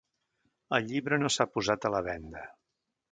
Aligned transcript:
El 0.77 0.87
llibre 0.91 1.19
no 1.23 1.31
s'ha 1.35 1.47
posat 1.57 1.85
a 1.87 1.91
la 1.97 2.01
venda. 2.11 2.43